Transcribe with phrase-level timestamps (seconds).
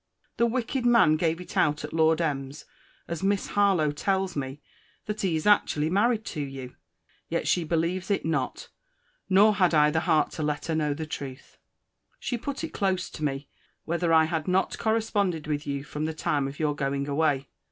[0.37, 2.65] The wicked man gives it out at Lord M.'s,
[3.07, 4.59] as Miss Harlowe tells me,
[5.05, 8.69] that he is actually married to you—yet she believes it not:
[9.29, 11.59] nor had I the heart to let her know the truth.
[12.17, 13.47] She put it close to me,
[13.85, 17.49] Whether I had not corresponded with you from the time of your going away?